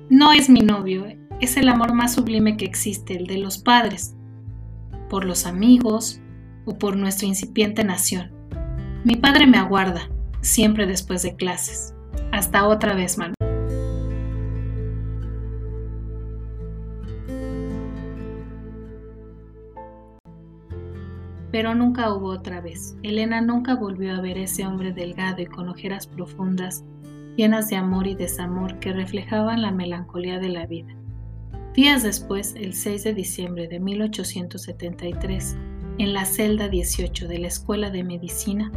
No 0.10 0.34
es 0.34 0.50
mi 0.50 0.60
novio, 0.60 1.06
es 1.40 1.56
el 1.56 1.70
amor 1.70 1.94
más 1.94 2.16
sublime 2.16 2.58
que 2.58 2.66
existe, 2.66 3.16
el 3.16 3.28
de 3.28 3.38
los 3.38 3.58
padres 3.58 4.18
por 5.14 5.26
los 5.26 5.46
amigos 5.46 6.20
o 6.66 6.80
por 6.80 6.98
nuestra 6.98 7.28
incipiente 7.28 7.84
nación. 7.84 8.32
Mi 9.04 9.16
padre 9.16 9.46
me 9.46 9.60
aguarda, 9.60 10.10
siempre 10.42 10.88
después 10.88 11.22
de 11.22 11.36
clases. 11.36 11.94
Hasta 12.32 12.66
otra 12.68 12.96
vez, 12.96 13.20
Manuel. 13.20 13.43
Pero 21.54 21.76
nunca 21.76 22.12
hubo 22.12 22.30
otra 22.30 22.62
vez. 22.62 22.98
Elena 23.04 23.40
nunca 23.40 23.76
volvió 23.76 24.16
a 24.16 24.22
ver 24.22 24.40
ese 24.40 24.66
hombre 24.66 24.92
delgado 24.92 25.40
y 25.40 25.46
con 25.46 25.70
ojeras 25.70 26.08
profundas, 26.08 26.84
llenas 27.38 27.70
de 27.70 27.76
amor 27.76 28.08
y 28.08 28.16
desamor 28.16 28.80
que 28.80 28.92
reflejaban 28.92 29.62
la 29.62 29.70
melancolía 29.70 30.40
de 30.40 30.50
la 30.50 30.66
vida. 30.66 30.96
Días 31.76 32.02
después, 32.02 32.56
el 32.58 32.74
6 32.74 33.04
de 33.04 33.14
diciembre 33.14 33.68
de 33.68 33.80
1873, 33.80 35.56
en 36.00 36.14
la 36.14 36.26
celda 36.26 36.70
18 36.70 37.28
de 37.28 37.38
la 37.38 37.50
Escuela 37.50 37.92
de 37.92 38.04
Medicina, 38.04 38.72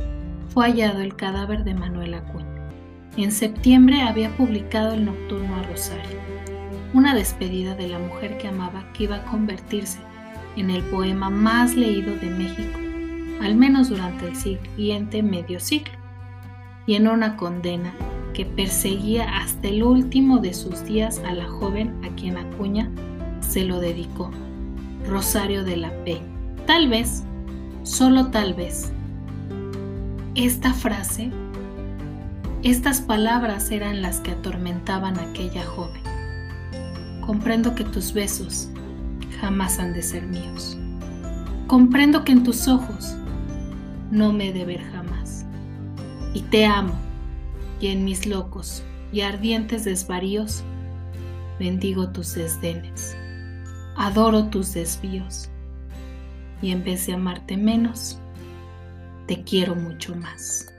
fue 0.48 0.66
hallado 0.66 1.00
el 1.00 1.16
cadáver 1.16 1.64
de 1.64 1.72
Manuel 1.72 2.12
Acuña. 2.12 2.68
En 3.16 3.32
septiembre 3.32 4.02
había 4.02 4.36
publicado 4.36 4.92
el 4.92 5.06
Nocturno 5.06 5.56
a 5.56 5.62
Rosario, 5.62 6.18
una 6.92 7.14
despedida 7.14 7.74
de 7.74 7.88
la 7.88 7.98
mujer 7.98 8.36
que 8.36 8.48
amaba 8.48 8.92
que 8.92 9.04
iba 9.04 9.16
a 9.16 9.24
convertirse 9.24 9.98
en 10.56 10.70
el 10.70 10.82
poema 10.84 11.30
más 11.30 11.76
leído 11.76 12.14
de 12.16 12.30
México, 12.30 12.78
al 13.42 13.54
menos 13.54 13.88
durante 13.88 14.26
el 14.26 14.36
siguiente 14.36 15.22
medio 15.22 15.60
siglo, 15.60 15.92
y 16.86 16.94
en 16.94 17.08
una 17.08 17.36
condena 17.36 17.92
que 18.32 18.44
perseguía 18.44 19.38
hasta 19.38 19.68
el 19.68 19.82
último 19.82 20.38
de 20.38 20.54
sus 20.54 20.84
días 20.84 21.20
a 21.26 21.32
la 21.32 21.48
joven 21.48 21.94
a 22.04 22.14
quien 22.16 22.36
Acuña 22.36 22.90
se 23.40 23.64
lo 23.64 23.80
dedicó, 23.80 24.30
Rosario 25.06 25.64
de 25.64 25.76
la 25.76 25.90
P. 26.04 26.20
Tal 26.66 26.88
vez, 26.88 27.24
solo 27.82 28.26
tal 28.28 28.54
vez, 28.54 28.92
esta 30.34 30.74
frase 30.74 31.30
Estas 32.62 33.00
palabras 33.00 33.70
eran 33.70 34.02
las 34.02 34.20
que 34.20 34.32
atormentaban 34.32 35.18
a 35.18 35.22
aquella 35.22 35.64
joven. 35.64 36.02
Comprendo 37.24 37.74
que 37.74 37.84
tus 37.84 38.12
besos 38.12 38.68
jamás 39.40 39.78
han 39.78 39.92
de 39.92 40.02
ser 40.02 40.26
míos. 40.26 40.76
Comprendo 41.66 42.24
que 42.24 42.32
en 42.32 42.44
tus 42.44 42.68
ojos 42.68 43.16
no 44.10 44.32
me 44.32 44.48
he 44.48 44.52
de 44.52 44.64
ver 44.64 44.82
jamás. 44.92 45.44
Y 46.34 46.42
te 46.42 46.66
amo, 46.66 46.94
y 47.80 47.88
en 47.88 48.04
mis 48.04 48.26
locos 48.26 48.82
y 49.12 49.20
ardientes 49.22 49.84
desvaríos 49.84 50.62
bendigo 51.58 52.10
tus 52.10 52.34
desdenes, 52.34 53.16
adoro 53.96 54.48
tus 54.48 54.74
desvíos, 54.74 55.48
y 56.60 56.70
en 56.70 56.84
vez 56.84 57.06
de 57.06 57.14
amarte 57.14 57.56
menos, 57.56 58.18
te 59.26 59.42
quiero 59.42 59.74
mucho 59.74 60.14
más. 60.14 60.72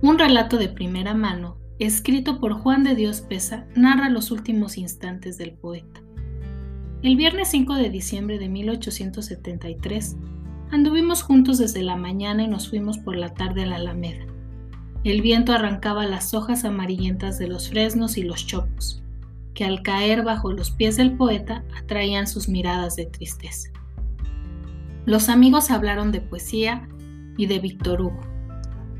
Un 0.00 0.18
relato 0.18 0.56
de 0.56 0.68
primera 0.68 1.14
mano, 1.14 1.58
escrito 1.78 2.40
por 2.40 2.52
Juan 2.52 2.84
de 2.84 2.94
Dios 2.94 3.20
Pesa, 3.20 3.66
narra 3.74 4.08
los 4.08 4.30
últimos 4.30 4.78
instantes 4.78 5.38
del 5.38 5.52
poeta. 5.52 6.00
El 7.00 7.14
viernes 7.14 7.46
5 7.50 7.74
de 7.74 7.90
diciembre 7.90 8.40
de 8.40 8.48
1873, 8.48 10.16
anduvimos 10.72 11.22
juntos 11.22 11.58
desde 11.58 11.84
la 11.84 11.94
mañana 11.94 12.42
y 12.42 12.48
nos 12.48 12.68
fuimos 12.68 12.98
por 12.98 13.14
la 13.16 13.34
tarde 13.34 13.62
a 13.62 13.66
la 13.66 13.76
Alameda. 13.76 14.26
El 15.04 15.22
viento 15.22 15.52
arrancaba 15.52 16.06
las 16.06 16.34
hojas 16.34 16.64
amarillentas 16.64 17.38
de 17.38 17.46
los 17.46 17.68
fresnos 17.70 18.18
y 18.18 18.24
los 18.24 18.44
chopos, 18.44 19.00
que 19.54 19.64
al 19.64 19.82
caer 19.82 20.24
bajo 20.24 20.50
los 20.50 20.72
pies 20.72 20.96
del 20.96 21.16
poeta 21.16 21.62
atraían 21.76 22.26
sus 22.26 22.48
miradas 22.48 22.96
de 22.96 23.06
tristeza. 23.06 23.70
Los 25.06 25.28
amigos 25.28 25.70
hablaron 25.70 26.10
de 26.10 26.20
poesía 26.20 26.88
y 27.36 27.46
de 27.46 27.60
Víctor 27.60 28.02
Hugo. 28.02 28.20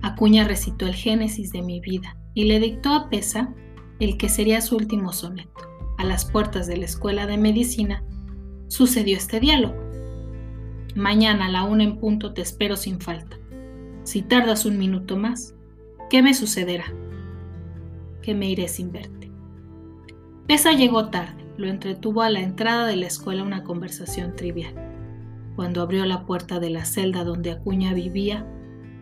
Acuña 0.02 0.44
recitó 0.44 0.86
el 0.86 0.94
Génesis 0.94 1.50
de 1.50 1.62
mi 1.62 1.80
vida 1.80 2.16
y 2.32 2.44
le 2.44 2.60
dictó 2.60 2.92
a 2.92 3.10
Pesa 3.10 3.52
el 3.98 4.16
que 4.16 4.28
sería 4.28 4.60
su 4.60 4.76
último 4.76 5.12
soneto. 5.12 5.77
A 5.98 6.04
las 6.04 6.24
puertas 6.24 6.68
de 6.68 6.76
la 6.76 6.84
escuela 6.84 7.26
de 7.26 7.36
medicina 7.36 8.04
sucedió 8.68 9.16
este 9.16 9.40
diálogo. 9.40 9.74
Mañana 10.94 11.46
a 11.46 11.50
la 11.50 11.64
una 11.64 11.82
en 11.82 11.98
punto 11.98 12.32
te 12.32 12.40
espero 12.40 12.76
sin 12.76 13.00
falta. 13.00 13.36
Si 14.04 14.22
tardas 14.22 14.64
un 14.64 14.78
minuto 14.78 15.16
más, 15.16 15.56
¿qué 16.08 16.22
me 16.22 16.34
sucederá? 16.34 16.84
Que 18.22 18.32
me 18.32 18.48
iré 18.48 18.68
sin 18.68 18.92
verte. 18.92 19.30
Pesa 20.46 20.72
llegó 20.72 21.08
tarde, 21.08 21.44
lo 21.56 21.66
entretuvo 21.66 22.22
a 22.22 22.30
la 22.30 22.40
entrada 22.40 22.86
de 22.86 22.94
la 22.94 23.08
escuela 23.08 23.42
una 23.42 23.64
conversación 23.64 24.36
trivial. 24.36 24.74
Cuando 25.56 25.82
abrió 25.82 26.06
la 26.06 26.26
puerta 26.26 26.60
de 26.60 26.70
la 26.70 26.84
celda 26.84 27.24
donde 27.24 27.50
Acuña 27.50 27.92
vivía, 27.92 28.46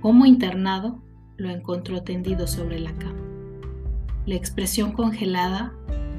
como 0.00 0.25
internado, 0.25 1.03
lo 1.37 1.50
encontró 1.50 2.03
tendido 2.03 2.47
sobre 2.47 2.81
la 2.81 2.95
cama. 2.95 3.21
La 4.25 4.35
expresión 4.35 4.93
congelada 4.93 5.75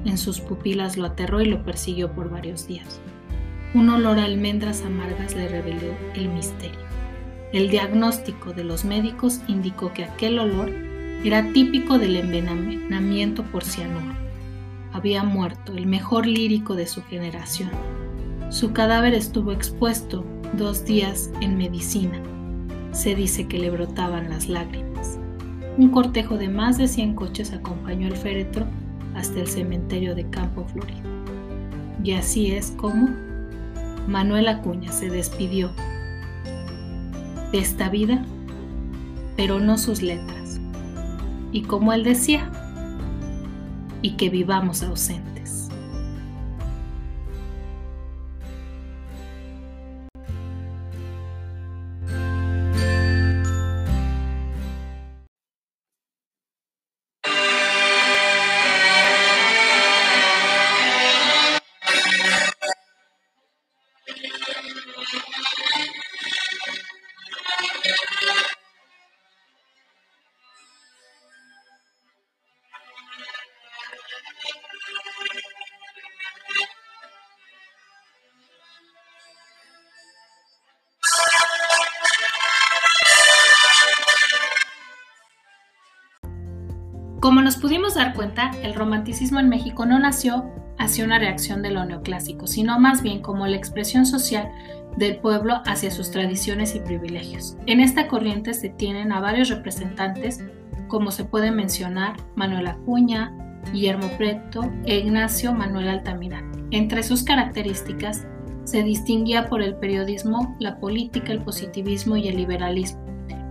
en 0.08 0.18
sus 0.18 0.40
pupilas 0.40 0.98
lo 0.98 1.06
aterró 1.06 1.42
y 1.42 1.46
lo 1.46 1.64
persiguió 1.64 2.12
por 2.12 2.30
varios 2.30 2.68
días. 2.68 3.00
Un 3.74 3.90
olor 3.90 4.18
a 4.18 4.24
almendras 4.24 4.84
amargas 4.84 5.36
le 5.36 5.48
reveló 5.48 5.94
el 6.16 6.30
misterio. 6.30 6.80
El 7.54 7.70
diagnóstico 7.70 8.54
de 8.54 8.64
los 8.64 8.86
médicos 8.86 9.42
indicó 9.48 9.94
que 9.94 10.06
aquel 10.06 10.40
olor 10.40 10.72
era 11.24 11.52
típico 11.54 12.00
del 12.00 12.16
envenenamiento 12.16 13.44
por 13.44 13.64
cianuro. 13.64 14.16
Había 14.94 15.24
muerto 15.24 15.74
el 15.74 15.86
mejor 15.86 16.26
lírico 16.26 16.76
de 16.76 16.88
su 16.88 17.04
generación, 17.04 17.70
su 18.50 18.72
cadáver 18.72 19.14
estuvo 19.14 19.52
expuesto 19.52 20.24
dos 20.54 20.86
días 20.86 21.30
en 21.42 21.58
medicina. 21.58 22.18
Se 22.94 23.14
dice 23.14 23.46
que 23.46 23.60
le 23.60 23.70
brotaban 23.70 24.30
las 24.30 24.48
lágrimas. 24.48 25.20
Un 25.78 25.90
cortejo 25.90 26.38
de 26.38 26.48
más 26.48 26.78
de 26.78 26.88
100 26.88 27.16
coches 27.16 27.52
acompañó 27.52 28.08
el 28.08 28.16
féretro 28.16 28.66
hasta 29.18 29.40
el 29.40 29.48
cementerio 29.48 30.16
de 30.16 30.30
Campo 30.30 30.66
Florido. 30.66 31.10
Y 32.04 32.12
así 32.14 32.52
es 32.52 32.72
como 32.78 33.10
Manuel 34.08 34.48
Acuña 34.48 34.92
se 34.92 35.10
despidió 35.10 35.72
de 37.52 37.60
esta 37.60 37.90
vida, 37.90 38.24
pero 39.36 39.60
no 39.60 39.78
sus 39.78 40.02
letras. 40.02 40.60
Y 41.52 41.64
como 41.64 41.94
él 41.94 42.04
decía, 42.04 42.50
y 44.02 44.12
que 44.12 44.30
vivamos 44.30 44.84
ausentes. 44.84 45.27
Como 87.28 87.42
nos 87.42 87.58
pudimos 87.58 87.96
dar 87.96 88.14
cuenta, 88.14 88.52
el 88.64 88.74
romanticismo 88.74 89.42
en 89.42 89.50
México 89.50 89.86
no 89.86 90.00
nació 90.00 90.50
hacia 90.78 91.04
una 91.04 91.20
reacción 91.20 91.62
de 91.62 91.72
lo 91.72 91.84
neoclásico, 91.84 92.48
sino 92.48 92.80
más 92.80 93.04
bien 93.04 93.22
como 93.22 93.46
la 93.48 93.58
expresión 93.58 94.06
social 94.06 94.50
del 94.96 95.18
pueblo 95.18 95.62
hacia 95.66 95.92
sus 95.92 96.10
tradiciones 96.10 96.74
y 96.74 96.80
privilegios. 96.80 97.58
En 97.66 97.82
esta 97.82 98.08
corriente 98.08 98.54
se 98.54 98.70
tienen 98.70 99.12
a 99.12 99.20
varios 99.20 99.50
representantes, 99.50 100.42
como 100.88 101.12
se 101.12 101.26
puede 101.26 101.52
mencionar 101.52 102.16
Manuel 102.38 102.68
Acuña, 102.68 103.34
Guillermo 103.74 104.08
Preto 104.18 104.62
e 104.86 105.00
Ignacio 105.00 105.52
Manuel 105.52 105.90
Altamirano. 105.90 106.50
Entre 106.72 107.04
sus 107.04 107.24
características 107.24 108.26
se 108.64 108.84
distinguía 108.84 109.48
por 109.48 109.62
el 109.62 109.76
periodismo, 109.76 110.56
la 110.62 110.80
política, 110.80 111.34
el 111.34 111.44
positivismo 111.44 112.16
y 112.16 112.30
el 112.30 112.38
liberalismo 112.38 113.07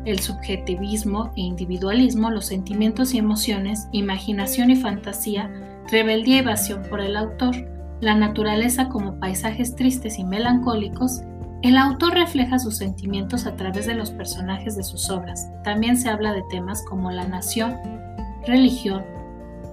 el 0.07 0.21
subjetivismo 0.21 1.33
e 1.37 1.43
individualismo, 1.43 2.31
los 2.31 2.47
sentimientos 2.47 3.13
y 3.13 3.19
emociones, 3.19 3.89
imaginación 3.93 4.71
y 4.71 4.77
fantasía, 4.77 5.51
rebeldía 5.91 6.37
y 6.37 6.39
evasión 6.39 6.83
por 6.89 7.01
el 7.01 7.17
autor, 7.17 7.55
la 8.01 8.15
naturaleza 8.15 8.89
como 8.89 9.19
paisajes 9.19 9.75
tristes 9.75 10.19
y 10.19 10.25
melancólicos, 10.25 11.23
el 11.63 11.77
autor 11.77 12.15
refleja 12.15 12.59
sus 12.59 12.77
sentimientos 12.77 13.47
a 13.47 13.57
través 13.57 13.87
de 13.87 13.95
los 13.95 14.11
personajes 14.11 14.77
de 14.77 14.85
sus 14.85 15.11
obras. 15.11 15.51
También 15.65 15.97
se 15.97 16.09
habla 16.09 16.33
de 16.33 16.45
temas 16.51 16.85
como 16.85 17.11
la 17.11 17.27
nación, 17.27 17.75
religión, 18.47 19.03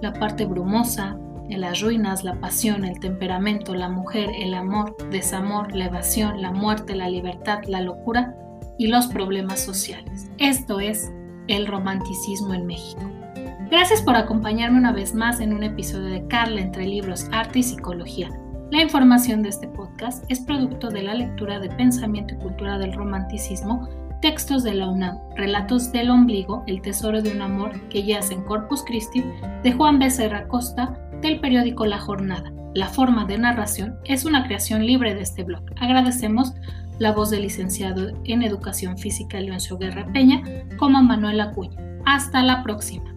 la 0.02 0.14
parte 0.14 0.46
brumosa, 0.46 1.16
las 1.50 1.82
ruinas, 1.82 2.24
la 2.24 2.40
pasión, 2.40 2.86
el 2.86 3.00
temperamento, 3.00 3.76
la 3.76 3.90
mujer, 3.90 4.32
el 4.36 4.56
amor, 4.56 4.96
desamor, 5.12 5.76
la 5.76 5.86
evasión, 5.86 6.42
la 6.42 6.52
muerte, 6.52 6.96
la 6.96 7.10
libertad, 7.10 7.60
la 7.68 7.82
locura 7.82 8.36
y 8.78 8.88
los 8.88 9.08
problemas 9.08 9.60
sociales. 9.60 10.30
Esto 10.38 10.80
es 10.80 11.12
el 11.48 11.68
romanticismo 11.68 12.54
en 12.54 12.66
México. 12.66 13.02
Gracias 13.70 14.02
por 14.02 14.16
acompañarme 14.16 14.78
una 14.78 14.92
vez 14.92 15.14
más 15.14 15.40
en 15.40 15.54
un 15.54 15.64
episodio 15.64 16.10
de 16.10 16.28
Carla 16.28 16.62
entre 16.62 16.86
libros, 16.86 17.28
arte 17.32 17.60
y 17.60 17.64
psicología. 17.64 18.30
La 18.72 18.82
información 18.82 19.44
de 19.44 19.50
este 19.50 19.68
podcast 19.68 20.24
es 20.30 20.40
producto 20.40 20.90
de 20.90 21.04
la 21.04 21.14
lectura 21.14 21.60
de 21.60 21.70
Pensamiento 21.70 22.34
y 22.34 22.38
Cultura 22.38 22.78
del 22.78 22.94
Romanticismo, 22.94 23.88
textos 24.22 24.64
de 24.64 24.74
la 24.74 24.88
UNAM, 24.88 25.18
Relatos 25.36 25.92
del 25.92 26.10
Ombligo, 26.10 26.64
El 26.66 26.82
Tesoro 26.82 27.22
de 27.22 27.32
un 27.32 27.42
Amor 27.42 27.72
que 27.90 28.04
yace 28.04 28.34
en 28.34 28.44
Corpus 28.44 28.84
Christi, 28.84 29.24
de 29.64 29.72
Juan 29.74 30.00
Becerra 30.00 30.48
Costa, 30.48 30.98
del 31.22 31.40
periódico 31.40 31.86
La 31.86 32.00
Jornada. 32.00 32.52
La 32.74 32.88
forma 32.88 33.26
de 33.26 33.38
narración 33.38 34.00
es 34.06 34.26
una 34.26 34.46
creación 34.46 34.86
libre 34.86 35.14
de 35.14 35.22
este 35.22 35.44
blog. 35.44 35.64
Agradecemos 35.76 36.54
la 37.00 37.12
voz 37.12 37.30
del 37.30 37.42
licenciado 37.44 38.12
en 38.24 38.44
Educación 38.44 38.98
Física 38.98 39.40
Leoncio 39.40 39.78
Guerra 39.78 40.06
Peña, 40.14 40.44
como 40.78 41.02
Manuel 41.02 41.42
Acuña. 41.42 41.78
Hasta 42.06 42.44
la 42.44 42.64
próxima. 42.64 43.14